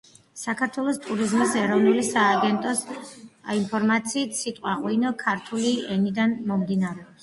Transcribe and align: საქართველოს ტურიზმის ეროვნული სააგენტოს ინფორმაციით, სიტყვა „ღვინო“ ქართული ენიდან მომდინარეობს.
საქართველოს 0.43 0.97
ტურიზმის 1.03 1.53
ეროვნული 1.65 2.07
სააგენტოს 2.09 2.83
ინფორმაციით, 3.61 4.37
სიტყვა 4.43 4.77
„ღვინო“ 4.85 5.17
ქართული 5.25 5.81
ენიდან 6.01 6.39
მომდინარეობს. 6.53 7.19